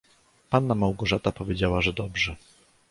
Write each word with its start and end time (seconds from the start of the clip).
"Panna 0.49 0.75
Małgorzata 0.75 1.31
powiedziała, 1.31 1.81
że 1.81 1.93
dobrze." 1.93 2.35